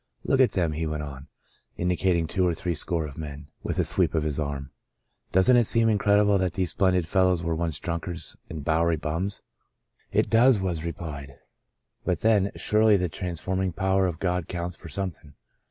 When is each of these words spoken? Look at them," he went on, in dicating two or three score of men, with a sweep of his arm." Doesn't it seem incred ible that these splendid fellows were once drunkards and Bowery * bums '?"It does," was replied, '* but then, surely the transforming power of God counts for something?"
Look 0.23 0.39
at 0.39 0.53
them," 0.53 0.71
he 0.71 0.87
went 0.87 1.03
on, 1.03 1.27
in 1.77 1.87
dicating 1.87 2.27
two 2.27 2.43
or 2.43 2.55
three 2.55 2.73
score 2.73 3.05
of 3.05 3.19
men, 3.19 3.49
with 3.61 3.77
a 3.77 3.83
sweep 3.85 4.15
of 4.15 4.23
his 4.23 4.39
arm." 4.39 4.71
Doesn't 5.31 5.57
it 5.57 5.65
seem 5.65 5.89
incred 5.89 6.17
ible 6.25 6.39
that 6.39 6.53
these 6.53 6.71
splendid 6.71 7.07
fellows 7.07 7.43
were 7.43 7.53
once 7.53 7.77
drunkards 7.77 8.35
and 8.49 8.65
Bowery 8.65 8.95
* 8.95 8.95
bums 9.07 9.43
'?"It 10.11 10.27
does," 10.27 10.59
was 10.59 10.83
replied, 10.83 11.35
'* 11.69 12.03
but 12.03 12.21
then, 12.21 12.49
surely 12.55 12.97
the 12.97 13.09
transforming 13.09 13.73
power 13.73 14.07
of 14.07 14.17
God 14.17 14.47
counts 14.47 14.75
for 14.75 14.89
something?" 14.89 15.35